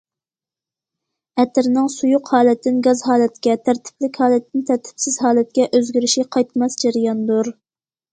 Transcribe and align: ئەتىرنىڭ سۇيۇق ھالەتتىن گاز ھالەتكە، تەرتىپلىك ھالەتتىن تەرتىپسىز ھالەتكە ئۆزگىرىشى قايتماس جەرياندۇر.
ئەتىرنىڭ 1.41 1.89
سۇيۇق 1.95 2.31
ھالەتتىن 2.35 2.79
گاز 2.87 3.03
ھالەتكە، 3.09 3.55
تەرتىپلىك 3.69 4.17
ھالەتتىن 4.23 4.63
تەرتىپسىز 4.71 5.19
ھالەتكە 5.27 5.69
ئۆزگىرىشى 5.77 6.25
قايتماس 6.37 6.79
جەرياندۇر. 6.85 7.53